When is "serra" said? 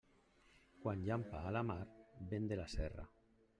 2.79-3.09